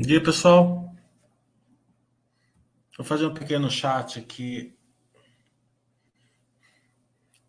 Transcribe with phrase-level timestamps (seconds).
[0.00, 0.94] Bom dia, pessoal.
[2.96, 4.72] Vou fazer um pequeno chat aqui,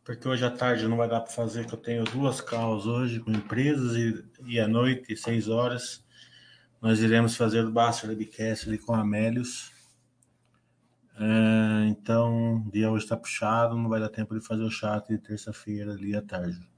[0.04, 3.20] porque hoje à tarde não vai dar para fazer, que eu tenho duas calls hoje
[3.20, 6.04] com empresas e, e à noite, seis horas,
[6.82, 9.72] nós iremos fazer o Basta Webcast ali com Amélios.
[11.20, 15.08] É, então, o dia hoje está puxado, não vai dar tempo de fazer o chat
[15.08, 16.69] de terça-feira ali à tarde.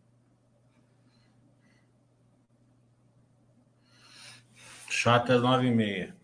[5.02, 6.16] Chat às nove e meia.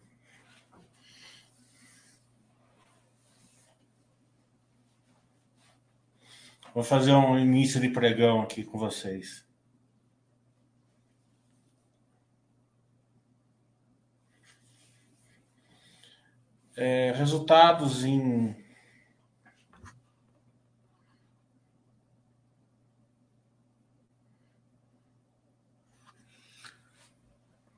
[6.75, 9.43] Vou fazer um início de pregão aqui com vocês.
[16.75, 18.55] É, resultados em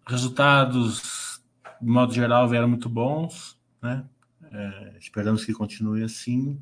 [0.10, 1.42] resultados
[1.80, 4.04] de modo geral vieram muito bons, né?
[4.52, 6.62] É, esperamos que continue assim.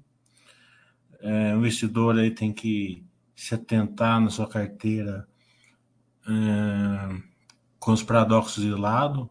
[1.22, 3.04] É, o investidor aí tem que
[3.36, 5.28] se atentar na sua carteira
[6.28, 7.22] é,
[7.80, 9.30] com os paradoxos de lado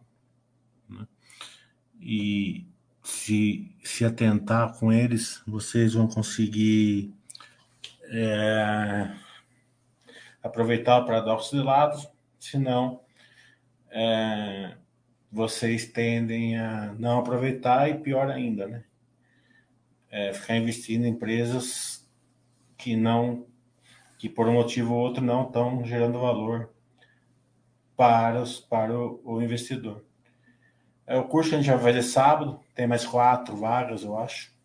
[0.89, 1.07] né?
[2.01, 2.65] e
[3.03, 7.13] se, se atentar com eles, vocês vão conseguir
[8.05, 9.15] é,
[10.41, 12.05] aproveitar o paradoxo de lado,
[12.39, 13.06] senão
[13.99, 14.77] é,
[15.31, 18.83] vocês tendem a não aproveitar e pior ainda, né?
[20.11, 22.07] É, ficar investindo em empresas
[22.77, 23.47] que não,
[24.19, 26.69] que por um motivo ou outro não estão gerando valor
[27.95, 30.05] para, os, para o, o investidor.
[31.07, 34.55] É o curso que a gente vai fazer sábado, tem mais quatro vagas, eu acho.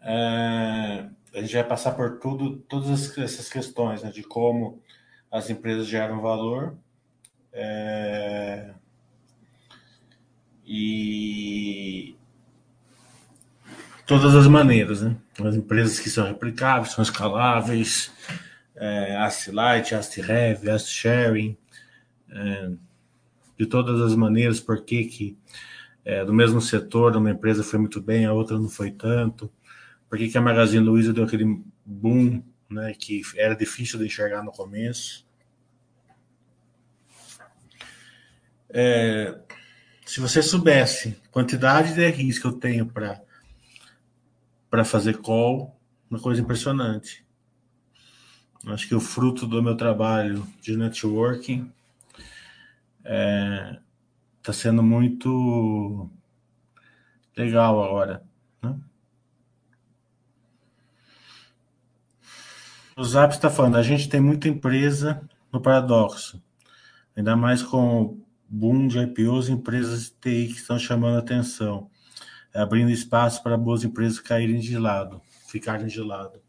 [0.00, 4.80] É, a gente vai passar por tudo, todas essas questões, né, de como
[5.28, 6.78] as empresas geram valor
[7.58, 8.74] é,
[10.66, 12.14] e
[14.06, 15.16] todas as maneiras, né?
[15.42, 18.12] As empresas que são replicáveis, são escaláveis,
[18.74, 21.56] é, Asset Light, Asset Heavy, Asset Sharing,
[22.30, 22.72] é,
[23.58, 25.34] de todas as maneiras, por que
[26.04, 29.50] é, do mesmo setor uma empresa foi muito bem, a outra não foi tanto,
[30.10, 34.42] por que que a Magazine Luiza deu aquele boom, né, que era difícil de enxergar
[34.42, 35.25] no começo.
[38.78, 39.34] É,
[40.04, 43.22] se você soubesse quantidade de RIs que eu tenho para
[44.68, 47.24] para fazer call, uma coisa impressionante.
[48.66, 51.72] Acho que o fruto do meu trabalho de networking
[52.98, 53.78] está é,
[54.42, 56.10] tá sendo muito
[57.34, 58.22] legal agora.
[58.60, 58.78] Né?
[62.94, 66.42] O Zap está falando, a gente tem muita empresa no paradoxo,
[67.16, 71.90] ainda mais com boom de IPOs, empresas de TI que estão chamando atenção,
[72.54, 76.40] abrindo espaço para boas empresas caírem de lado, ficarem de lado.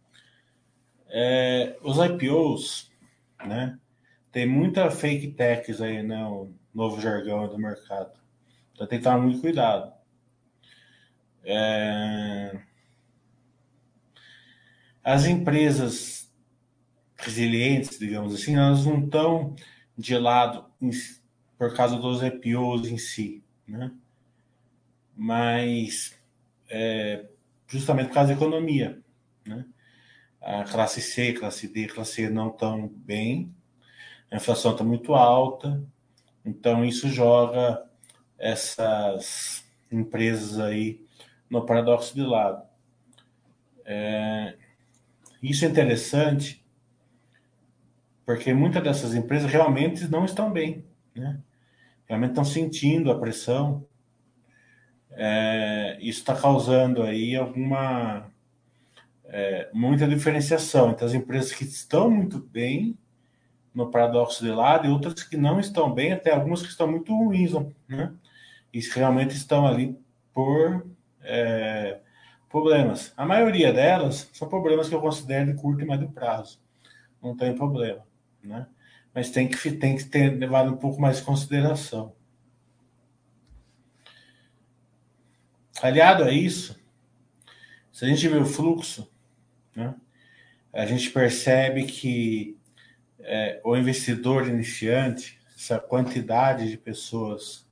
[1.09, 2.91] É, os IPOs,
[3.45, 3.77] né?
[4.31, 6.23] Tem muita fake techs aí, né?
[6.25, 8.11] O novo jargão do mercado.
[8.73, 9.91] Então tem que tomar muito cuidado.
[11.43, 12.59] É...
[15.03, 16.31] As empresas
[17.15, 19.55] resilientes, digamos assim, elas não estão
[19.97, 20.65] de lado
[21.57, 23.91] por causa dos IPOs em si, né?
[25.15, 26.17] Mas
[26.69, 27.25] é,
[27.67, 29.01] justamente por causa da economia,
[29.45, 29.65] né?
[30.41, 33.53] A classe C, classe D, classe E não estão bem,
[34.31, 35.83] a inflação está muito alta,
[36.45, 37.83] então isso joga
[38.37, 41.05] essas empresas aí
[41.49, 42.63] no paradoxo de lado.
[43.83, 44.57] É,
[45.41, 46.63] isso é interessante
[48.25, 50.85] porque muitas dessas empresas realmente não estão bem,
[51.15, 51.41] né?
[52.07, 53.85] Realmente estão sentindo a pressão.
[55.11, 58.29] É, isso está causando aí alguma
[59.25, 62.97] é, muita diferenciação entre as empresas que estão muito bem
[63.73, 67.15] no paradoxo de lado e outras que não estão bem, até algumas que estão muito
[67.15, 67.51] ruins,
[67.87, 68.13] né?
[68.73, 69.97] E realmente estão ali
[70.33, 70.85] por
[71.21, 71.99] é,
[72.49, 73.13] problemas.
[73.15, 76.59] A maioria delas são problemas que eu considero de curto e médio prazo.
[77.21, 78.01] Não tem problema,
[78.43, 78.67] né?
[79.17, 82.13] Mas tem que, tem que ter levado um pouco mais em consideração.
[85.81, 86.79] Aliado a isso,
[87.91, 89.11] se a gente vê o fluxo,
[89.75, 89.95] né,
[90.71, 92.59] a gente percebe que
[93.21, 97.67] é, o investidor iniciante, essa quantidade de pessoas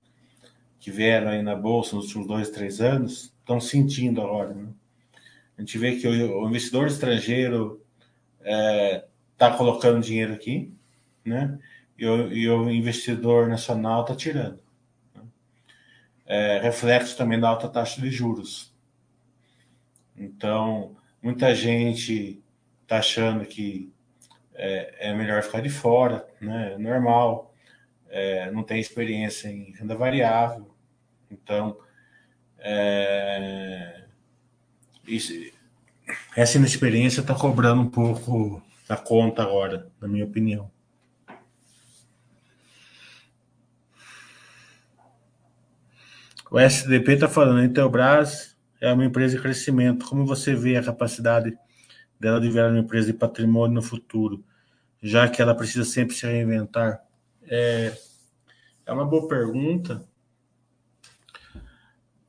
[0.79, 4.51] que vieram aí na bolsa nos últimos dois, três anos, estão sentindo agora.
[4.51, 4.67] Né?
[5.59, 7.85] A gente vê que o, o investidor estrangeiro
[8.39, 9.07] está é,
[9.37, 10.73] tá colocando dinheiro aqui,
[11.25, 11.57] né?
[11.97, 14.59] E o, e o investidor nacional está tirando,
[16.25, 18.73] é reflexo também da alta taxa de juros.
[20.17, 22.41] Então, muita gente
[22.83, 23.91] está achando que
[24.53, 26.73] é, é, melhor ficar de fora, né?
[26.73, 27.53] É normal,
[28.09, 30.73] é, não tem experiência em renda variável,
[31.29, 31.77] então
[32.59, 34.05] é,
[35.07, 35.33] isso,
[36.35, 40.71] essa inexperiência está cobrando um pouco da conta agora, na minha opinião.
[46.49, 50.05] O SDP está falando, a Intelbras é uma empresa de crescimento.
[50.05, 51.57] Como você vê a capacidade
[52.19, 54.43] dela de virar uma empresa de patrimônio no futuro,
[55.01, 57.01] já que ela precisa sempre se reinventar?
[57.43, 57.93] É,
[58.85, 60.05] é uma boa pergunta.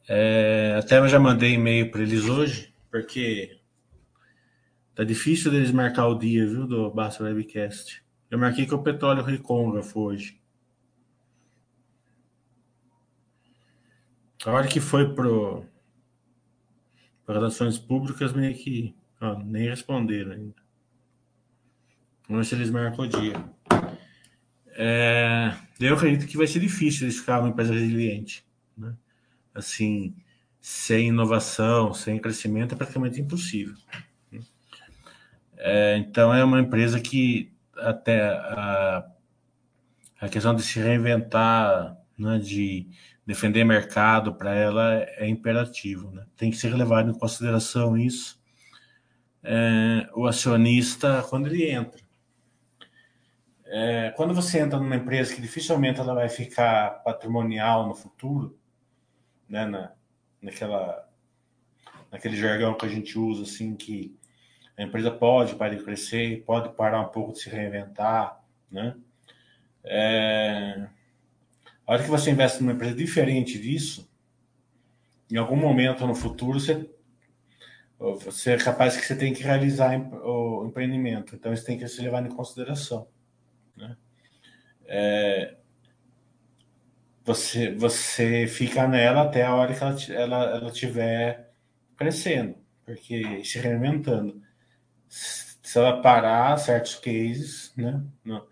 [0.09, 3.59] É, até eu já mandei e-mail para eles hoje, porque
[4.95, 8.03] tá difícil deles marcar o dia, viu, do Basta Webcast.
[8.31, 10.41] Eu marquei com o Petróleo Recôncavo hoje.
[14.45, 15.65] A hora que foi pro
[17.27, 20.55] relações públicas, meio que ó, nem responderam ainda.
[22.29, 23.45] Vamos ver se eles marcam o dia.
[24.79, 28.45] É, eu acredito que vai ser difícil eles ficar uma empresa resiliente.
[28.77, 28.95] Né?
[29.55, 30.15] Assim,
[30.61, 33.75] sem inovação, sem crescimento, é praticamente impossível.
[35.57, 39.07] É, então, é uma empresa que até a,
[40.21, 42.89] a questão de se reinventar, né, de
[43.27, 46.13] defender mercado para ela é imperativo.
[46.13, 46.25] Né?
[46.37, 48.41] Tem que ser levado em consideração isso.
[49.43, 52.01] É, o acionista, quando ele entra.
[53.67, 58.57] É, quando você entra numa empresa que dificilmente ela vai ficar patrimonial no futuro,
[59.49, 59.93] né, na,
[60.41, 61.09] naquela,
[62.11, 64.17] naquele jargão que a gente usa, assim, que
[64.77, 68.41] a empresa pode parar de crescer, pode parar um pouco de se reinventar,
[68.71, 68.95] né?
[69.83, 70.89] É,
[71.87, 74.11] a hora que você investe numa empresa diferente disso,
[75.31, 76.91] em algum momento no futuro você,
[77.99, 81.37] você é capaz que você tem que realizar o empreendimento.
[81.37, 83.09] Então isso tem que ser levado em consideração.
[83.77, 83.97] Né?
[84.87, 85.57] É,
[87.25, 91.53] você, você fica nela até a hora que ela, ela, ela estiver
[91.97, 94.41] crescendo, porque se reinventando.
[95.09, 98.05] Se ela parar certos cases, né?
[98.25, 98.47] Não,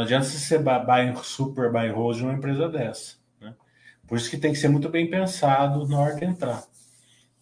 [0.00, 3.16] não adianta você ser buy, super buy hold numa empresa dessa.
[3.38, 3.54] Né?
[4.08, 6.64] Por isso que tem que ser muito bem pensado na hora de entrar.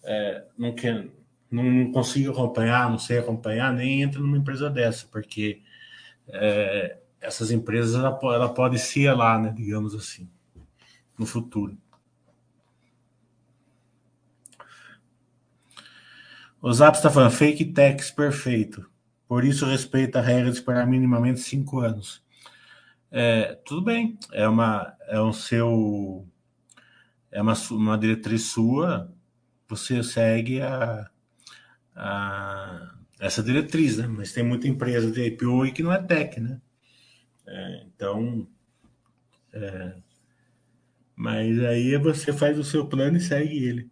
[0.02, 1.08] É, não, quer,
[1.48, 5.62] não consigo acompanhar, não sei acompanhar, nem entra numa empresa dessa, porque
[6.26, 10.28] é, essas empresas ela, ela pode ser lá, né, digamos assim,
[11.16, 11.78] no futuro.
[16.60, 18.84] O Zap está falando fake tax perfeito.
[19.28, 22.26] Por isso respeita a regra de esperar minimamente cinco anos.
[23.10, 26.26] É, tudo bem, é uma é um seu
[27.30, 29.12] é uma, uma diretriz sua,
[29.68, 31.10] você segue a,
[31.96, 34.06] a essa diretriz, né?
[34.06, 36.60] Mas tem muita empresa de IPO e que não é tech, né?
[37.46, 38.48] É, então,
[39.52, 39.96] é,
[41.16, 43.90] mas aí você faz o seu plano e segue ele.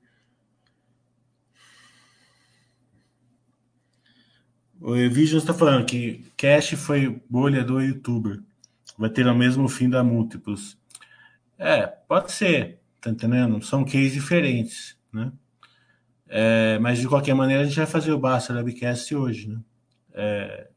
[4.80, 8.42] O Evision está falando que Cash foi bolha do youtuber
[8.99, 10.78] vai ter o mesmo fim da múltiplos.
[11.59, 13.62] É, pode ser, tá entendendo?
[13.64, 15.33] São cases diferentes, né?
[16.28, 19.61] É, mas de qualquer maneira a gente vai fazer o Basta Webcast hoje, né?
[20.12, 20.71] É,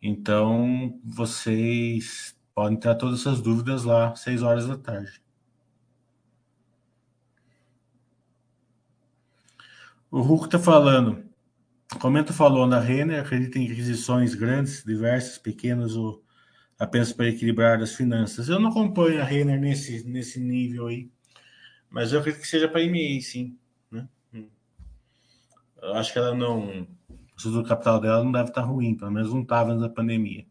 [0.00, 5.20] então vocês podem ter todas essas dúvidas lá, seis horas da tarde.
[10.10, 11.24] O Hulk está falando.
[12.00, 16.24] Comenta falou na Renner, acredita em aquisições grandes, diversas, pequenas ou
[16.78, 18.48] apenas para equilibrar as finanças.
[18.48, 21.10] Eu não acompanho a Renner nesse, nesse nível aí,
[21.90, 23.58] mas eu acredito que seja para MA, sim.
[23.90, 24.08] Né?
[25.82, 26.86] Eu acho que ela não.
[27.44, 30.46] O capital dela não deve estar ruim, pelo menos não estava antes da pandemia.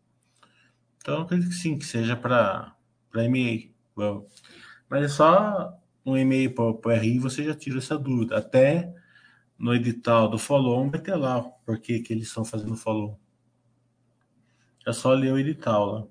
[0.98, 2.76] Então eu acredito que sim, que seja para
[3.14, 3.72] MA.
[3.96, 4.28] Bom,
[4.90, 8.38] mas é só um e-mail para o RI você já tira essa dúvida.
[8.38, 8.94] Até
[9.58, 13.20] no edital do follow vai ter lá por que, que eles estão fazendo follow.
[14.86, 16.08] É só ler o edital lá.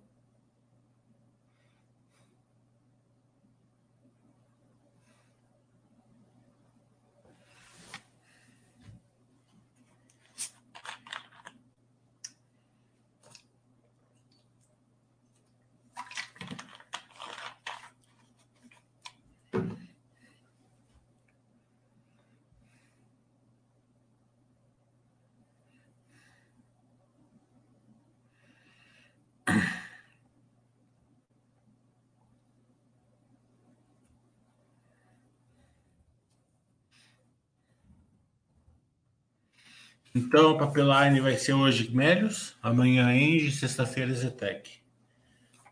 [40.14, 44.71] Então, a Papeline vai ser hoje Melios, amanhã Engie, sexta-feira Zetec.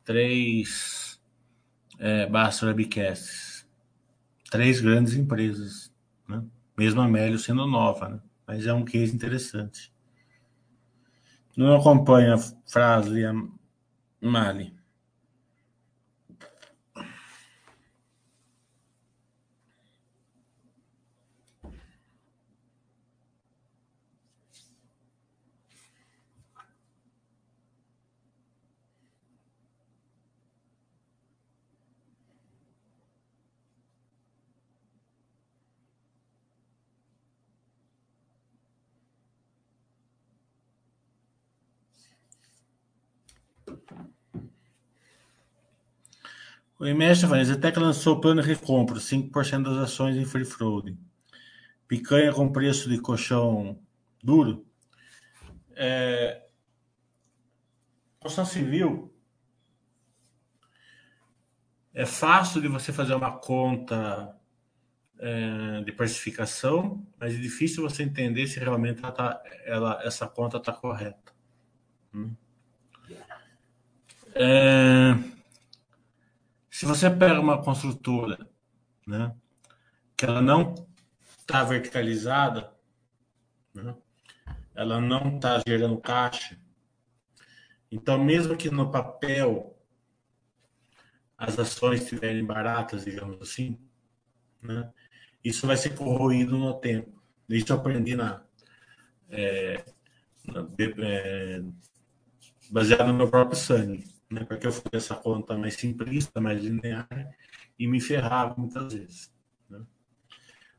[0.04, 1.22] Três
[1.96, 3.64] é, Basta Webcasts.
[4.50, 5.94] Três grandes empresas.
[6.28, 6.42] Né?
[6.76, 8.20] Mesmo a Melios sendo nova, né?
[8.44, 9.92] mas é um case interessante.
[11.56, 13.32] Não acompanha a frase a
[14.20, 14.74] Mali.
[46.82, 50.98] O Imestre fala, Zetec lançou plano de recompra, 5% das ações em free float.
[51.86, 53.78] Picanha com preço de colchão
[54.20, 54.66] duro.
[55.76, 56.44] É...
[58.18, 59.14] Construção civil
[61.94, 64.36] é fácil de você fazer uma conta
[65.20, 70.56] é, de precificação, mas é difícil você entender se realmente ela tá, ela, essa conta
[70.56, 71.32] está correta.
[72.12, 72.34] Hum.
[74.34, 75.41] É...
[76.72, 78.48] Se você pega uma construtora,
[79.06, 79.36] né,
[80.16, 80.74] que ela não
[81.38, 82.72] está verticalizada,
[83.74, 83.94] né,
[84.74, 86.58] ela não está gerando caixa,
[87.90, 89.78] então mesmo que no papel
[91.36, 93.78] as ações estiverem baratas, digamos assim,
[94.62, 94.90] né,
[95.44, 97.22] isso vai ser corroído no tempo.
[97.50, 98.42] Isso eu aprendi na,
[99.28, 99.84] é,
[100.46, 101.62] na é,
[102.70, 104.44] baseado no meu próprio sangue né?
[104.44, 107.08] Porque eu fui essa conta mais simplista, mais linear
[107.78, 109.32] e me ferrava muitas vezes.
[109.68, 109.84] Né?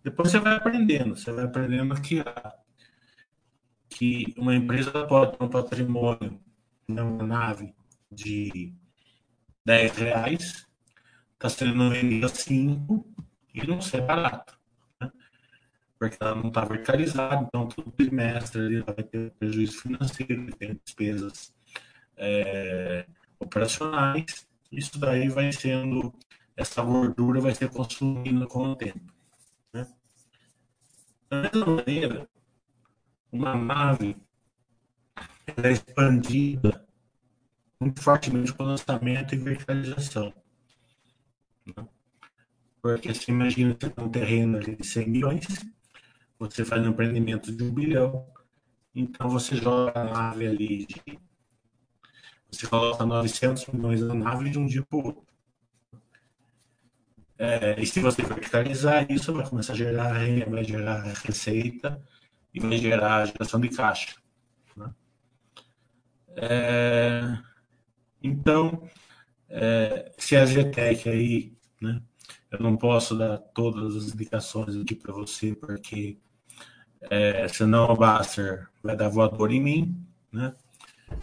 [0.04, 2.56] Depois você vai aprendendo, você vai aprendendo que, a,
[3.90, 6.40] que uma empresa pode ter um patrimônio,
[6.88, 7.74] né, uma nave
[8.12, 8.74] de
[9.64, 10.68] 10 reais,
[11.34, 13.06] está sendo vendida 5
[13.54, 14.58] e não ser barato.
[15.00, 15.12] Né?
[16.00, 21.54] Porque ela não está verticalizada, então todo trimestre ela vai ter prejuízo financeiro, tem despesas.
[22.18, 23.06] É,
[23.44, 26.14] operacionais, isso daí vai sendo,
[26.56, 29.14] essa gordura vai ser consumida com o tempo.
[29.72, 29.88] Né?
[31.30, 32.30] Da mesma maneira,
[33.32, 34.18] uma nave
[35.58, 36.86] é expandida
[37.80, 40.34] muito fortemente com lançamento e verticalização.
[41.66, 41.88] Né?
[42.82, 45.48] Porque você imagina que tem um terreno de 100 milhões,
[46.40, 48.28] você faz um empreendimento de um bilhão,
[48.96, 51.20] então você joga a nave ali de
[52.54, 55.24] você coloca 900 milhões na nave de um dia para o outro.
[57.38, 62.02] É, e se você verticalizar isso, vai começar a gerar renda, vai gerar receita
[62.54, 64.16] e vai gerar geração de caixa.
[64.78, 64.94] Né?
[66.36, 67.38] É,
[68.22, 68.88] então,
[69.50, 72.02] é, se a GTEC aí, né,
[72.52, 76.18] eu não posso dar todas as indicações aqui para você, porque
[77.10, 80.56] é, senão o Baster vai dar voador em mim, né?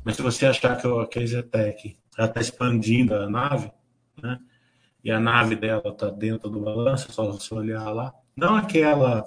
[0.05, 3.71] Mas se você achar que, a Zetec está expandindo a nave,
[4.23, 4.39] né?
[5.03, 8.13] E a nave dela está dentro do balanço, é só você olhar lá.
[8.37, 9.23] Não aquela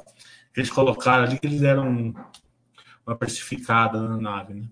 [0.54, 2.14] que eles colocaram ali, que eles deram
[3.06, 4.68] uma precificada na nave, né?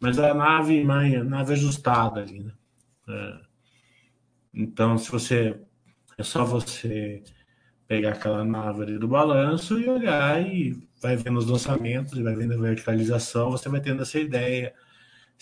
[0.00, 2.52] Mas a nave, a nave ajustada ali, né?
[3.08, 3.40] É.
[4.54, 5.60] Então, se você.
[6.18, 7.22] É só você
[7.86, 12.54] pegar aquela nave ali do balanço e olhar e vai vendo os lançamentos, vai vendo
[12.54, 14.74] a verticalização, você vai tendo essa ideia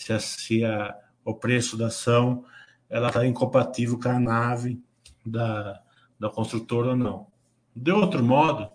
[0.01, 2.43] se, a, se a, o preço da ação
[2.89, 4.83] ela está incompatível com a nave
[5.25, 5.81] da,
[6.19, 7.27] da construtora ou não.
[7.75, 8.69] De outro modo,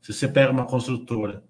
[0.00, 1.44] se você pega uma construtora,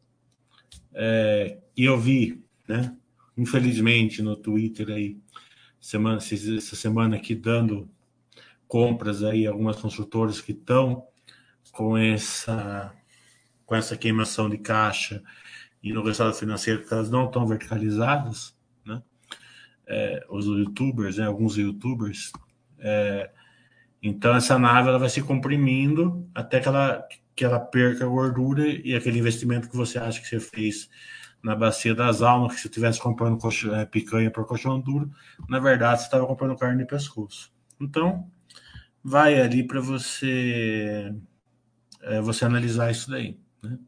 [0.92, 2.94] é, e eu vi, né,
[3.36, 5.18] infelizmente, no Twitter aí,
[5.80, 7.88] semana, essa semana aqui, dando
[8.66, 11.06] compras aí, algumas construtoras que estão
[11.72, 12.92] com essa,
[13.64, 15.22] com essa queimação de caixa
[15.82, 18.54] e no resultado financeiro que elas não estão verticalizadas,
[19.90, 22.32] é, os youtubers, né, alguns youtubers.
[22.78, 23.30] É,
[24.02, 28.66] então essa nave ela vai se comprimindo até que ela, que ela perca a gordura
[28.66, 30.88] e aquele investimento que você acha que você fez
[31.42, 35.10] na bacia das almas, que se estivesse comprando colchão, é, picanha para colchão duro,
[35.48, 37.52] na verdade você estava comprando carne de pescoço.
[37.80, 38.30] Então
[39.02, 41.12] vai ali para você
[42.02, 43.38] é, você analisar isso daí.
[43.62, 43.78] Né?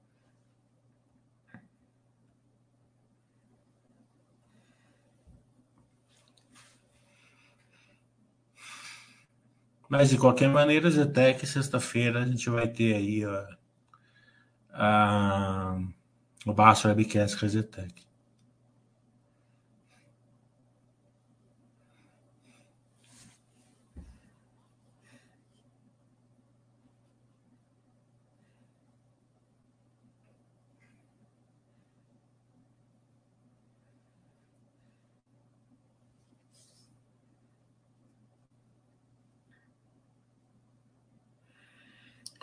[9.92, 13.58] Mas de qualquer maneira, Zetec, sexta-feira, a gente vai ter aí a,
[14.72, 15.78] a,
[16.46, 17.92] O Basso Webcast Resetec.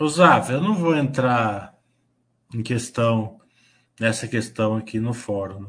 [0.08, 1.78] Zav, eu não vou entrar
[2.54, 3.42] em questão,
[4.00, 5.68] nessa questão aqui no fórum.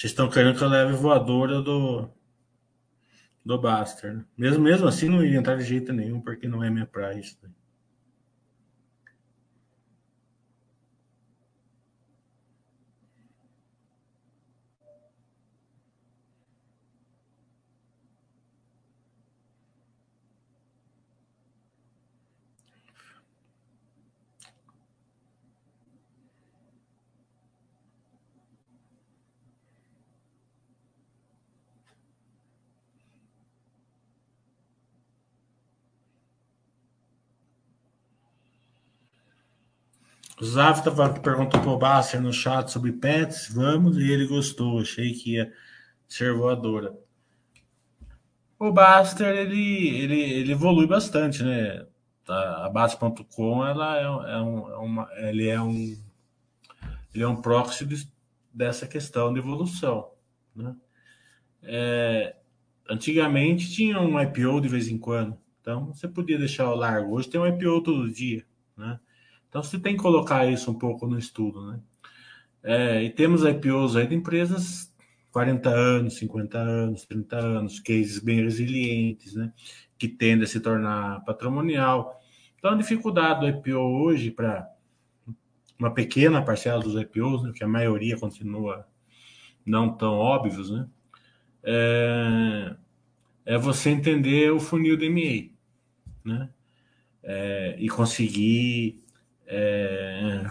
[0.00, 2.08] Vocês estão querendo que eu leve voadora do,
[3.44, 4.16] do Baster.
[4.16, 4.24] Né?
[4.36, 7.38] Mesmo, mesmo assim, não ia entrar de jeito nenhum, porque não é minha praia isso.
[7.42, 7.50] Né?
[40.40, 45.12] O Zafta perguntou para o Basser no chat sobre pets, vamos, e ele gostou, achei
[45.12, 45.52] que ia
[46.08, 46.96] ser voadora.
[48.58, 51.84] O Baster, ele, ele, ele evolui bastante, né?
[52.26, 55.96] A Baster.com, ela é, é, um, é, uma, ele é um
[57.12, 57.86] ele é um proxy
[58.54, 60.10] dessa questão de evolução,
[60.54, 60.74] né?
[61.62, 62.36] É,
[62.88, 67.14] antigamente tinha um IPO de vez em quando, então você podia deixar o largo.
[67.14, 68.44] Hoje tem um IPO todo dia,
[68.76, 68.98] né?
[69.50, 71.80] Então você tem que colocar isso um pouco no estudo, né?
[72.62, 74.94] É, e temos IPOs aí de empresas
[75.32, 79.52] 40 anos, 50 anos, 30 anos, cases bem resilientes, né?
[79.98, 82.20] Que tendem a se tornar patrimonial.
[82.56, 84.70] Então a dificuldade do IPO hoje para
[85.76, 88.86] uma pequena parcela dos IPOs, né, que a maioria continua
[89.66, 90.86] não tão óbvios, né?
[91.64, 92.76] É,
[93.46, 95.50] é você entender o funil de MA,
[96.24, 96.50] né?
[97.22, 99.02] É, e conseguir
[99.50, 100.44] é,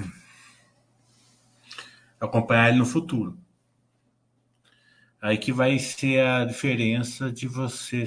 [2.20, 3.38] acompanhar ele no futuro.
[5.22, 8.04] Aí que vai ser a diferença de você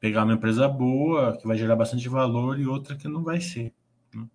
[0.00, 3.72] pegar uma empresa boa, que vai gerar bastante valor, e outra que não vai ser.
[4.14, 4.26] Né?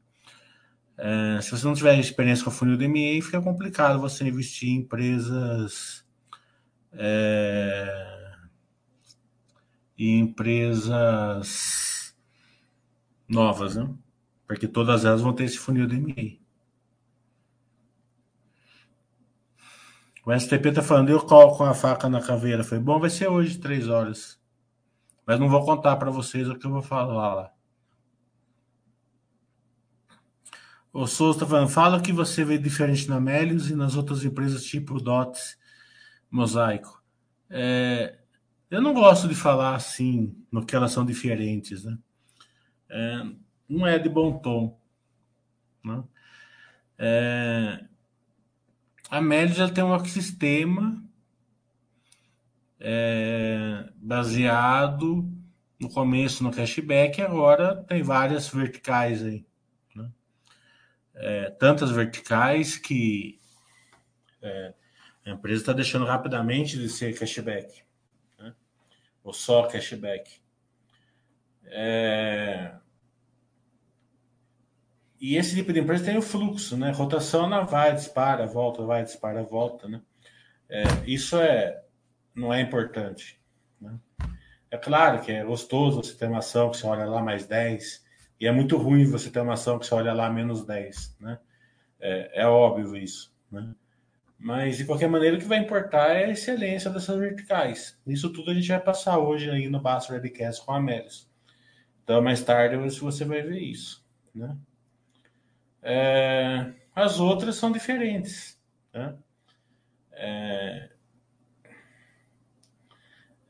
[0.97, 4.75] É, se você não tiver experiência com a funil DMA, fica complicado você investir em
[4.77, 6.05] empresas.
[6.91, 8.33] É,
[9.97, 12.15] em empresas
[13.27, 13.89] novas, né?
[14.47, 16.41] Porque todas elas vão ter esse funil DMI.
[20.25, 22.63] O STP tá falando, eu coloco a faca na caveira.
[22.63, 24.39] Foi bom, vai ser hoje, três horas.
[25.25, 27.53] Mas não vou contar para vocês o que eu vou falar lá.
[30.93, 34.63] O Souza tá falando, fala que você vê diferente na Melios e nas outras empresas
[34.63, 35.57] tipo Dots,
[36.29, 37.03] Mosaico.
[37.49, 38.19] É,
[38.69, 41.97] eu não gosto de falar assim, no que elas são diferentes, né?
[42.89, 43.23] É,
[43.67, 44.79] não é de bom tom.
[45.83, 46.03] Né?
[46.97, 47.85] É,
[49.09, 51.03] a Média já tem um ecossistema
[52.79, 55.29] é, baseado
[55.79, 59.45] no começo no cashback, agora tem várias verticais aí.
[59.95, 60.11] Né?
[61.15, 63.39] É, tantas verticais que
[64.41, 64.73] é,
[65.25, 67.83] a empresa está deixando rapidamente de ser cashback,
[68.39, 68.53] né?
[69.23, 70.41] ou só cashback.
[71.65, 72.75] É,
[75.23, 76.91] e esse tipo de empresa tem o fluxo, né?
[76.91, 80.01] Rotação não vai, dispara, volta, vai, dispara, volta, né?
[80.67, 81.81] É, isso é,
[82.35, 83.39] não é importante.
[83.79, 83.97] Né?
[84.69, 88.05] É claro que é gostoso você ter uma ação que você olha lá mais 10,
[88.37, 91.39] e é muito ruim você ter uma ação que você olha lá menos 10, né?
[92.01, 93.73] É, é óbvio isso, né?
[94.37, 97.97] Mas, de qualquer maneira, o que vai importar é a excelência dessas verticais.
[98.05, 101.31] Isso tudo a gente vai passar hoje aí no Basso Webcast com a Amélios.
[102.03, 104.05] Então, mais tarde, você vai ver isso,
[104.35, 104.57] né?
[105.83, 108.59] É, as outras são diferentes.
[108.93, 109.15] Né?
[110.13, 110.89] É,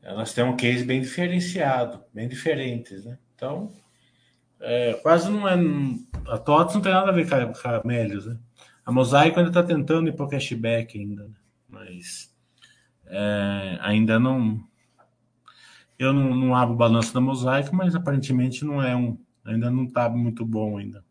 [0.02, 3.04] elas têm um case bem diferenciado, bem diferentes.
[3.04, 3.16] Né?
[3.34, 3.72] Então,
[4.60, 5.54] é, quase não é.
[6.26, 8.38] A TOTS não tem nada a ver com a, com a Melios, né?
[8.84, 11.34] A Mosaico ainda está tentando ir para o cashback ainda, né?
[11.68, 12.34] mas
[13.06, 14.62] é, ainda não.
[15.98, 19.18] Eu não, não abro o balanço da Mosaico, mas aparentemente não é um.
[19.44, 21.03] Ainda não está muito bom ainda.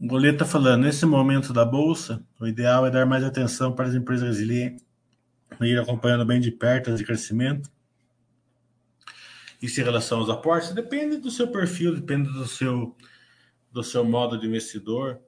[0.00, 3.88] O Goleta está falando, nesse momento da Bolsa, o ideal é dar mais atenção para
[3.88, 4.86] as empresas resilientes,
[5.60, 7.68] ir acompanhando bem de perto as de crescimento,
[9.60, 12.96] Isso em relação aos aportes depende do seu perfil, depende do seu,
[13.72, 15.20] do seu modo de investidor,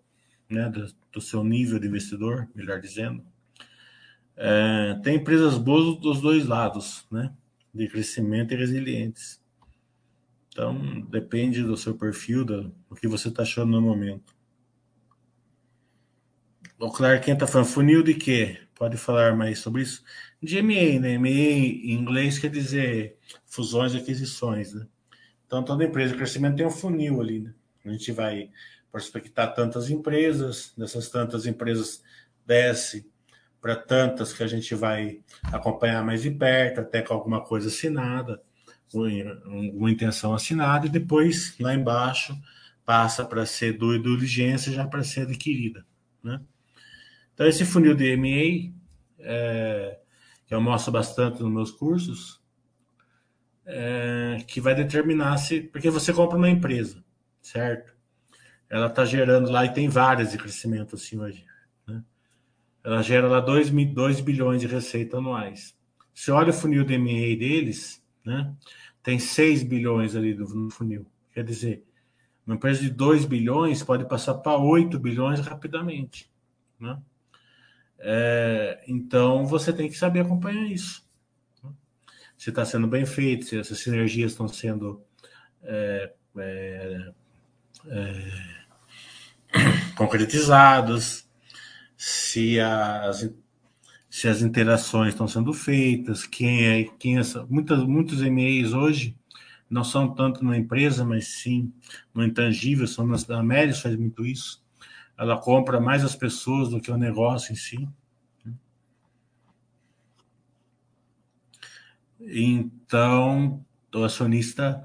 [0.49, 0.69] né?
[0.71, 3.25] do, do seu nível de investidor, melhor dizendo.
[4.37, 7.35] É, tem empresas boas dos dois lados, né?
[7.75, 9.41] de crescimento e resilientes.
[10.49, 14.39] Então, depende do seu perfil, do, do que você está achando no momento.
[16.83, 18.59] O Clark está falando funil de quê?
[18.75, 20.03] Pode falar mais sobre isso?
[20.43, 21.11] De M&A, né?
[21.11, 24.87] M&A em inglês quer dizer fusões e aquisições, né?
[25.47, 27.53] Então, toda empresa de crescimento tem um funil ali, né?
[27.85, 28.51] A gente vai
[28.91, 32.03] prospectar tantas empresas, dessas tantas empresas
[32.47, 33.07] desce
[33.61, 35.21] para tantas que a gente vai
[35.53, 38.43] acompanhar mais de perto, até com alguma coisa assinada,
[38.95, 42.35] uma intenção assinada, e depois, lá embaixo,
[42.87, 45.85] passa para ser do diligência já para ser adquirida,
[46.25, 46.41] né?
[47.41, 48.71] Então, esse funil de MA,
[49.19, 49.99] é,
[50.47, 52.39] que eu mostro bastante nos meus cursos,
[53.65, 55.63] é, que vai determinar se.
[55.63, 57.03] Porque você compra uma empresa,
[57.41, 57.97] certo?
[58.69, 61.47] Ela está gerando lá, e tem várias de crescimento assim hoje.
[61.89, 62.05] Né?
[62.85, 65.75] Ela gera lá 2, 2 bilhões de receita anuais.
[66.13, 68.55] Se olha o funil de MA deles, né?
[69.03, 71.07] tem 6 bilhões ali no funil.
[71.33, 71.87] Quer dizer,
[72.47, 76.31] uma empresa de 2 bilhões pode passar para 8 bilhões rapidamente.
[76.79, 77.01] Né?
[78.03, 81.05] É, então você tem que saber acompanhar isso.
[82.37, 85.05] Se está sendo bem feito, se essas sinergias estão sendo
[85.63, 87.13] é, é,
[87.89, 88.61] é
[89.95, 91.29] concretizadas,
[91.97, 93.31] se as,
[94.09, 99.15] se as interações estão sendo feitas, quem é, quem é, muitas, muitos e-mails hoje
[99.69, 101.71] não são tanto na empresa, mas sim
[102.15, 104.65] no intangível, são nas, a Amélis faz muito isso
[105.21, 107.87] ela compra mais as pessoas do que o negócio em si.
[112.19, 113.63] Então,
[113.95, 114.83] o acionista.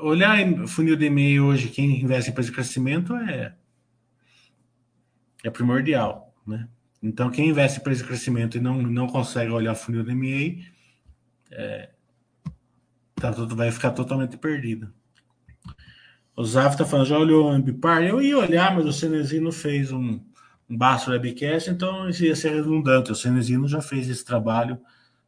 [0.00, 3.54] Olhar funil de e-mail hoje, quem investe em empresa de crescimento é,
[5.44, 6.34] é primordial.
[6.46, 6.66] Né?
[7.02, 10.64] Então, quem investe em empresa de crescimento e não, não consegue olhar funil de e-mail,
[11.50, 11.90] é,
[13.16, 14.90] tá, vai ficar totalmente perdido.
[16.38, 18.00] O Zav está falando, já olhou o Ambipar?
[18.00, 20.20] Eu ia olhar, mas o Cenezino fez um,
[20.70, 23.10] um Bastro Webcast, então isso ia ser redundante.
[23.10, 24.80] O Cenezino já fez esse trabalho,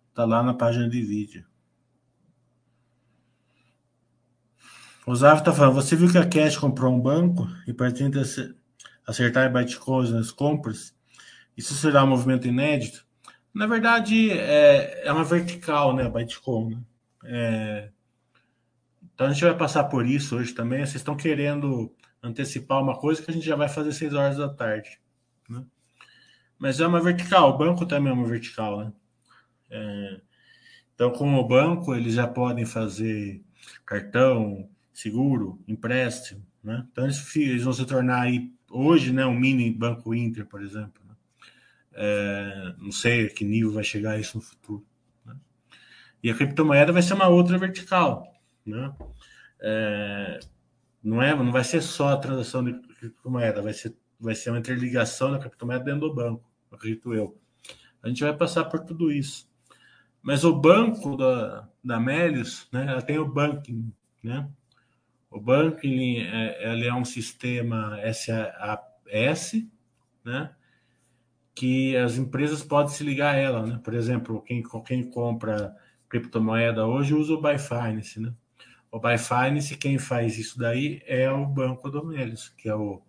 [0.08, 1.44] está lá na página de vídeo.
[5.04, 8.20] O Zav está falando, você viu que a Cash comprou um banco e pretende
[9.04, 10.94] acertar Bitcoins nas compras?
[11.56, 13.04] Isso será um movimento inédito?
[13.52, 16.76] Na verdade, é, é uma vertical, né, a Bitcoin.
[16.76, 16.80] Né?
[17.24, 17.90] É,
[19.20, 20.78] então a gente vai passar por isso hoje também.
[20.78, 24.48] Vocês estão querendo antecipar uma coisa que a gente já vai fazer 6 horas da
[24.48, 24.98] tarde.
[25.46, 25.62] Né?
[26.58, 28.92] Mas é uma vertical, o banco também é uma vertical, né?
[29.68, 30.20] É,
[30.94, 33.42] então, com o banco, eles já podem fazer
[33.84, 36.86] cartão, seguro, empréstimo, né?
[36.90, 41.02] Então, eles, eles vão se tornar aí, hoje, né, um mini Banco Inter, por exemplo.
[41.06, 41.14] Né?
[41.92, 44.82] É, não sei a que nível vai chegar isso no futuro.
[45.26, 45.36] Né?
[46.22, 48.39] E a criptomoeda vai ser uma outra vertical,
[48.70, 48.94] né?
[49.60, 50.40] É,
[51.02, 54.58] não, é, não vai ser só a transação de criptomoeda, vai ser, vai ser uma
[54.58, 57.38] interligação da criptomoeda dentro do banco, acredito eu.
[58.02, 59.48] A gente vai passar por tudo isso.
[60.22, 64.48] Mas o banco da, da Melius, né, ela tem o banking, né?
[65.30, 69.52] O banking é, ele é um sistema SAS,
[70.24, 70.54] né?
[71.54, 73.80] Que as empresas podem se ligar a ela, né?
[73.82, 75.74] Por exemplo, quem, quem compra
[76.08, 78.34] criptomoeda hoje usa o Byfinance, né?
[78.90, 83.00] O Byfinance, quem faz isso daí é o Banco do Melios, que é o,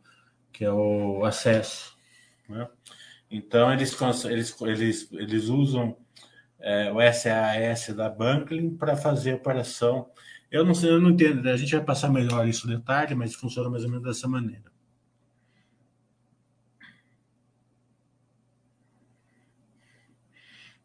[0.52, 1.98] que é o acesso.
[2.48, 2.67] Né?
[3.30, 5.98] Então, eles, eles, eles, eles usam
[6.60, 10.10] é, o SAS da Banklin para fazer a operação.
[10.52, 13.34] Eu não sei, eu não entendo, a gente vai passar melhor isso de tarde, mas
[13.34, 14.70] funciona mais ou menos dessa maneira.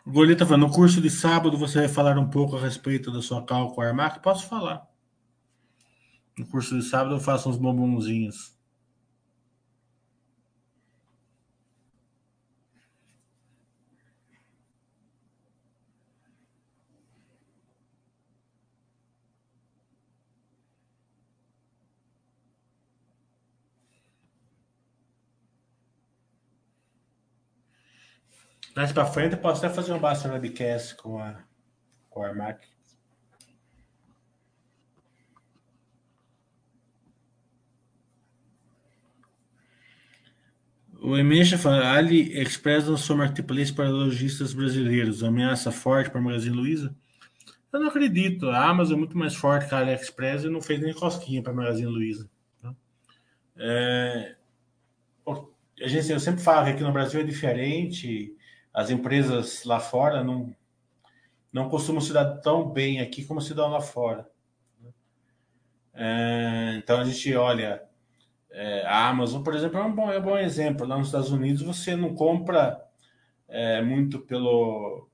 [0.08, 3.44] Goleta falando, no curso de sábado você vai falar um pouco a respeito da sua
[3.44, 4.22] cal com a Armac?
[4.22, 4.86] Posso falar.
[6.38, 8.55] No curso de sábado eu faço uns bombonzinhos.
[28.76, 31.42] Mais pra frente eu posso até fazer um basta webcast com a,
[32.10, 32.60] com a Armac.
[41.00, 46.94] O Emecha fala, AliExpress lançou marketplace para lojistas brasileiros, ameaça forte para Magazine Luiza.
[47.72, 48.50] Eu não acredito.
[48.50, 51.54] A Amazon é muito mais forte que a AliExpress e não fez nem cosquinha para
[51.54, 52.28] Magazine Luiza.
[52.60, 52.74] Tá?
[53.56, 54.36] É,
[55.26, 58.35] a gente, eu sempre falo que aqui no Brasil é diferente.
[58.76, 60.54] As empresas lá fora não,
[61.50, 64.28] não costumam se dar tão bem aqui como se dão lá fora.
[65.94, 67.82] É, então a gente olha
[68.50, 70.86] é, a Amazon, por exemplo, é um bom, é um bom exemplo.
[70.86, 72.84] Lá nos Estados Unidos você não compra
[73.48, 75.08] é, muito pelo.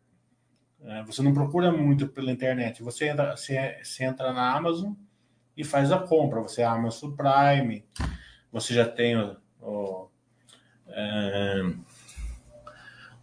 [0.80, 2.82] É, você não procura muito pela internet.
[2.82, 4.94] Você entra, você, você entra na Amazon
[5.56, 6.40] e faz a compra.
[6.40, 7.86] Você é Amazon Prime,
[8.50, 10.08] você já tem o, o
[10.88, 11.62] é,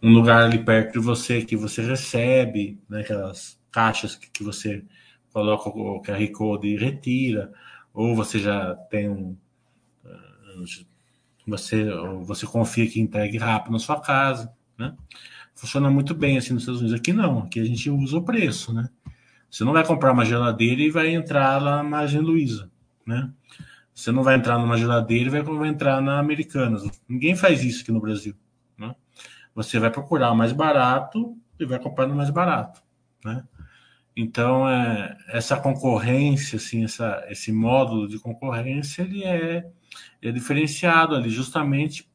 [0.02, 4.84] um lugar ali perto de você que você recebe, né, aquelas caixas que, que você
[5.32, 7.52] coloca o QR Code e retira,
[7.92, 9.36] ou você já tem um.
[10.04, 10.64] Eh,
[11.46, 11.84] você,
[12.22, 14.94] você confia que entregue rápido na sua casa, né?
[15.54, 16.98] Funciona muito bem assim nos Estados Unidos.
[16.98, 18.88] Aqui não, aqui a gente usa o preço, né?
[19.50, 22.70] Você não vai comprar uma geladeira e vai entrar lá na Magem Luiza,
[23.04, 23.30] né?
[23.92, 26.84] Você não vai entrar numa geladeira e vai, vai entrar na Americanas.
[27.08, 28.34] Ninguém faz isso aqui no Brasil?
[29.54, 32.82] Você vai procurar o mais barato e vai comprar no mais barato,
[33.24, 33.44] né?
[34.16, 39.70] Então, é, essa concorrência, assim, essa, esse módulo de concorrência, ele é,
[40.20, 42.10] é diferenciado ali justamente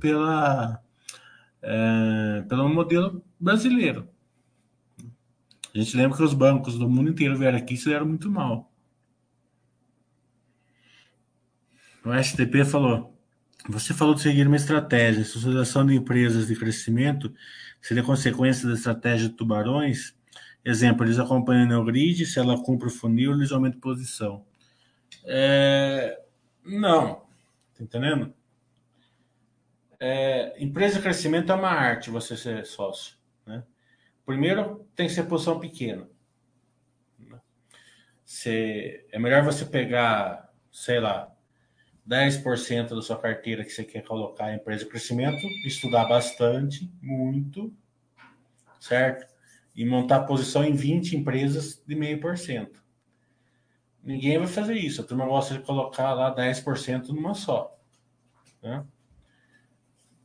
[0.00, 0.82] pela,
[1.60, 4.08] é, pelo modelo brasileiro.
[5.74, 8.30] A gente lembra que os bancos do mundo inteiro vieram aqui e se deram muito
[8.30, 8.70] mal.
[12.04, 13.11] O STP falou:
[13.68, 15.20] você falou de seguir uma estratégia.
[15.20, 17.32] A associação de empresas de crescimento
[17.80, 20.14] seria consequência da estratégia de tubarões?
[20.64, 24.44] Exemplo, eles acompanham o Neogrid, se ela cumpre o funil, eles aumentam posição.
[25.24, 26.20] É...
[26.64, 27.26] Não,
[27.76, 28.32] tá entendendo?
[29.98, 30.62] É...
[30.62, 33.16] Empresa de crescimento é uma arte, você ser sócio.
[33.44, 33.64] Né?
[34.24, 36.08] Primeiro, tem que ser posição pequena.
[38.24, 39.04] Você...
[39.10, 41.31] É melhor você pegar, sei lá,
[42.08, 47.72] 10% da sua carteira que você quer colocar em empresa de crescimento, estudar bastante, muito,
[48.80, 49.32] certo?
[49.74, 52.82] e montar posição em 20 empresas de meio por cento.
[54.02, 55.00] Ninguém vai fazer isso.
[55.00, 57.78] A turma gosta de colocar lá 10% numa só.
[58.62, 58.84] Né?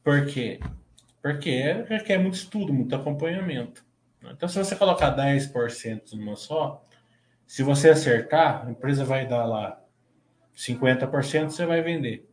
[0.03, 0.59] Por quê?
[1.21, 3.85] Porque requer muito estudo, muito acompanhamento.
[4.23, 6.83] Então, se você colocar 10% numa só,
[7.45, 9.81] se você acertar, a empresa vai dar lá
[10.57, 12.27] 50%, você vai vender.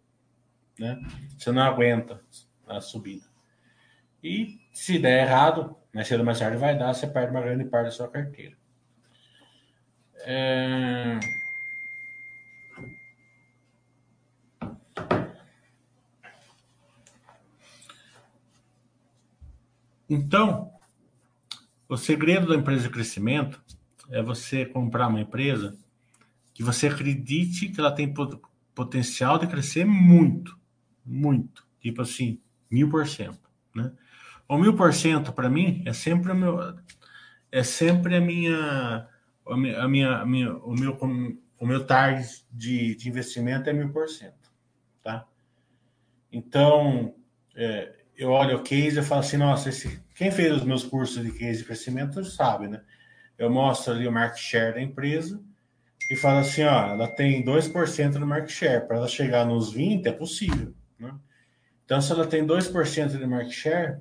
[0.78, 0.98] Né?
[1.38, 2.20] Você não aguenta
[2.66, 3.26] a subida.
[4.22, 7.66] E se der errado, mais cedo ou mais tarde vai dar, você perde uma grande
[7.66, 8.56] parte da sua carteira.
[10.20, 11.20] É...
[20.08, 20.72] Então,
[21.88, 23.62] o segredo da empresa de crescimento
[24.10, 25.76] é você comprar uma empresa
[26.54, 28.14] que você acredite que ela tem
[28.74, 30.56] potencial de crescer muito,
[31.04, 32.40] muito, tipo assim,
[32.70, 33.92] mil por cento, né?
[34.48, 36.58] O mil por cento para mim é sempre o meu,
[37.50, 39.08] é sempre a minha,
[39.46, 40.96] a minha, a minha, a minha o meu,
[41.58, 44.52] o meu target de, de investimento é mil por cento,
[45.02, 45.26] tá?
[46.30, 47.14] Então,
[47.56, 51.22] é, eu olho o case e falo assim, nossa, esse, quem fez os meus cursos
[51.22, 52.82] de case de crescimento sabe, né?
[53.36, 55.42] Eu mostro ali o market share da empresa
[56.10, 60.06] e falo assim, ó, ela tem 2% no market share, para ela chegar nos 20
[60.06, 61.14] é possível, né?
[61.84, 64.00] Então, se ela tem 2% de market share,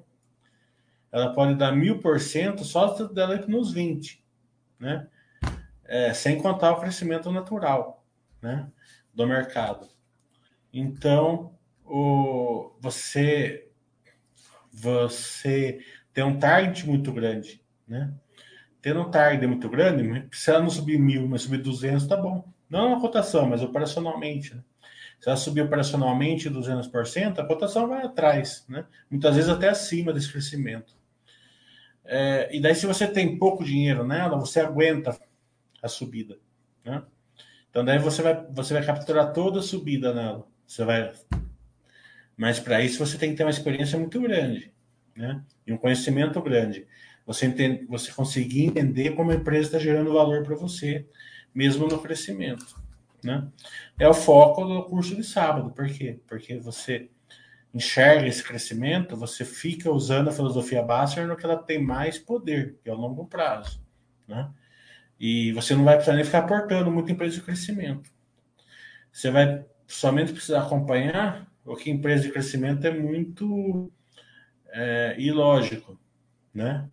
[1.12, 4.24] ela pode dar mil por cento só dela nos 20,
[4.80, 5.08] né?
[5.86, 8.06] É, sem contar o crescimento natural,
[8.42, 8.70] né?
[9.14, 9.88] Do mercado.
[10.74, 11.54] Então,
[11.86, 13.70] o, você,
[14.72, 15.80] você
[16.14, 18.14] tem um target muito grande, né?
[18.84, 22.44] Tendo um target muito grande, se ela não subir mil, mas subir 200, tá bom.
[22.70, 24.62] Não a cotação, mas operacionalmente, né?
[25.22, 28.86] Se ela subir operacionalmente 200%, a cotação vai atrás, né?
[29.10, 30.98] Muitas vezes até acima desse crescimento.
[32.04, 35.18] É, e daí, se você tem pouco dinheiro nela, você aguenta
[35.82, 36.38] a subida.
[36.84, 37.02] Né?
[37.70, 40.46] Então, daí você vai, você vai capturar toda a subida nela.
[40.68, 41.10] Você vai.
[42.36, 44.74] Mas para isso você tem que ter uma experiência muito grande,
[45.16, 45.42] né?
[45.66, 46.86] E um conhecimento grande.
[47.26, 51.08] Você, entende, você conseguir entender como a empresa está gerando valor para você,
[51.54, 52.82] mesmo no crescimento.
[53.24, 53.48] Né?
[53.98, 55.72] É o foco do curso de sábado.
[55.72, 56.20] Por quê?
[56.28, 57.10] Porque você
[57.74, 62.78] enxerga esse crescimento, você fica usando a filosofia Basser no que ela tem mais poder,
[62.84, 63.82] que é o longo prazo.
[64.28, 64.50] Né?
[65.20, 68.12] E você não vai precisar nem ficar aportando muita empresa de crescimento.
[69.12, 73.92] Você vai somente precisar acompanhar o que empresa de crescimento é muito
[74.68, 76.00] é, ilógico.
[76.54, 76.88] Né?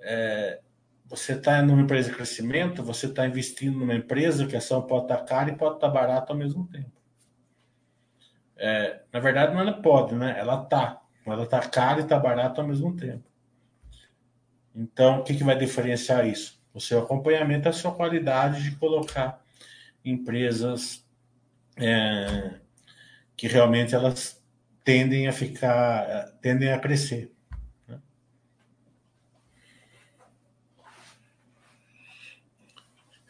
[0.00, 0.60] É,
[1.06, 5.04] você está numa empresa de crescimento, você está investindo numa empresa que a ação pode
[5.04, 6.92] estar tá cara e pode estar tá barata ao mesmo tempo.
[8.56, 10.36] É, na verdade, não ela pode, né?
[10.38, 11.00] Ela está.
[11.24, 13.24] Ela está cara e está barata ao mesmo tempo.
[14.74, 16.60] Então, o que, que vai diferenciar isso?
[16.74, 19.42] O seu acompanhamento, a sua qualidade de colocar
[20.04, 21.04] empresas
[21.76, 22.54] é,
[23.36, 24.42] que realmente elas
[24.84, 27.32] tendem a ficar, tendem a crescer.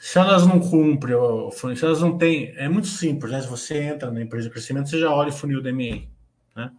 [0.08, 1.18] Se elas não cumprem,
[1.76, 3.42] se elas não têm, é muito simples, né?
[3.42, 6.08] Se você entra na empresa de crescimento, você já olha o funil da MA,
[6.56, 6.72] né?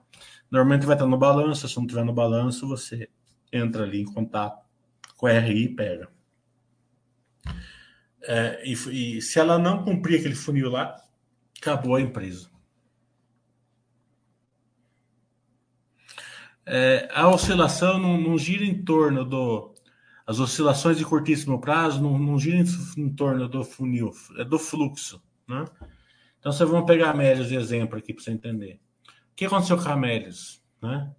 [0.50, 3.08] Normalmente vai estar no balanço, se não tiver no balanço, você
[3.54, 4.66] entra ali em contato
[5.16, 6.10] com a RI e pega.
[8.24, 8.74] É, e,
[9.18, 10.96] e, se ela não cumprir aquele funil lá,
[11.56, 12.50] acabou a empresa.
[16.66, 19.76] É, a oscilação não, não, gira em torno do.
[20.30, 22.64] As oscilações de curtíssimo prazo não, não giram
[22.96, 25.20] em, torno do funil, é do fluxo.
[25.48, 25.66] Né?
[26.38, 28.80] Então, vocês vão pegar a Amélios de exemplo aqui para você entender.
[29.08, 30.62] O que aconteceu com a Amélios?
[30.80, 31.12] Né?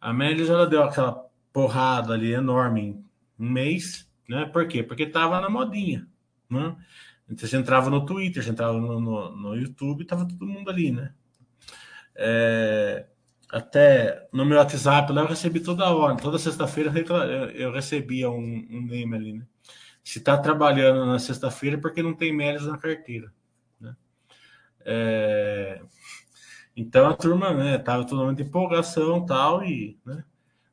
[0.00, 3.04] A Amélios ela deu aquela porrada ali enorme em
[3.38, 4.10] um mês.
[4.28, 4.44] Né?
[4.46, 4.82] Por quê?
[4.82, 6.08] Porque estava na modinha.
[6.50, 6.76] Né?
[7.30, 10.90] Então, você entrava no Twitter, você entrava no, no, no YouTube, estava todo mundo ali,
[10.90, 11.14] né?
[12.16, 13.06] É,
[13.52, 16.92] até no meu WhatsApp lá eu recebi toda hora, toda sexta-feira
[17.54, 19.46] eu recebia um, um ali, né?
[20.02, 23.32] Se está trabalhando na sexta-feira é porque não tem méritos na carteira,
[23.80, 23.96] né?
[24.84, 25.82] É,
[26.76, 30.24] então a turma, né, tava todo mundo de empolgação tal e, né?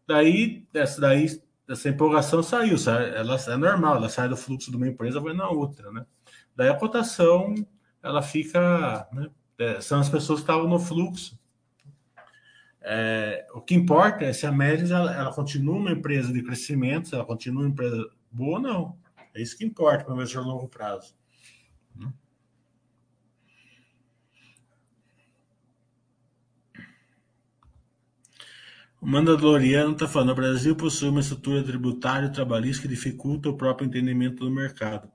[0.08, 2.78] Daí, dessa daí, essa empolgação saiu,
[3.16, 6.06] ela é normal, ela sai do fluxo de uma empresa vai na outra, né?
[6.56, 7.54] Daí a cotação
[8.02, 9.30] ela fica, né?
[9.58, 11.38] É, são as pessoas que estavam no fluxo.
[12.90, 17.10] É, o que importa é se a Melis ela, ela, continua uma empresa de crescimento,
[17.10, 18.98] se ela continua uma empresa boa ou não.
[19.34, 21.16] É isso que importa para o investidor a longo prazo.
[29.00, 33.58] O Mandaloriano está falando: o Brasil possui uma estrutura tributária e trabalhista que dificulta o
[33.58, 35.12] próprio entendimento do mercado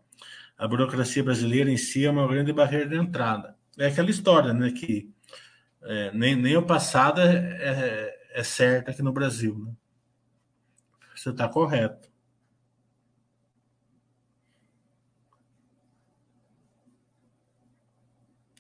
[0.63, 3.57] a burocracia brasileira em si é uma grande barreira de entrada.
[3.77, 5.12] É aquela história, né, que
[5.85, 9.59] é, nem, nem o passado é, é, é certo aqui no Brasil.
[9.59, 9.73] Né?
[11.15, 12.11] Você está correto.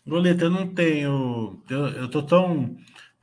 [0.06, 1.62] Goleta, eu não tenho.
[1.70, 2.76] Eu, estou tão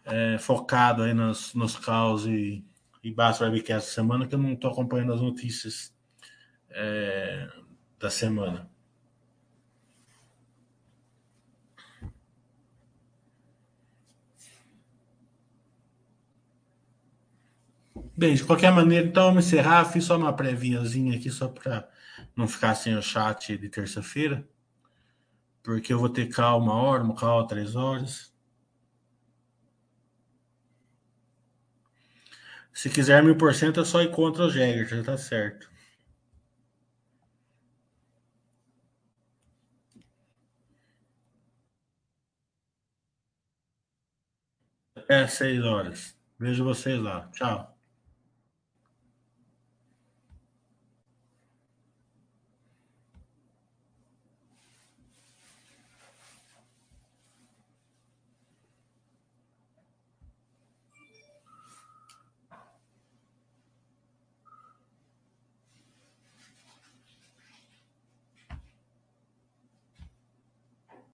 [0.05, 2.65] é, focado aí nos, nos caos e,
[3.03, 5.93] e Baixo Webcast essa semana que eu não estou acompanhando as notícias
[6.69, 7.49] é,
[7.99, 8.69] da semana.
[18.19, 19.85] Bem, de qualquer maneira, então vamos encerrar.
[19.85, 21.89] Fiz só uma préviazinha aqui, só para
[22.35, 24.45] não ficar sem o chat de terça-feira.
[25.63, 28.33] Porque eu vou ter calma uma hora, uma calma três horas.
[32.73, 35.69] Se quiser mil por cento, é só ir contra o Jäger, já tá certo.
[44.95, 46.15] Até seis horas.
[46.37, 47.27] Vejo vocês lá.
[47.31, 47.78] Tchau.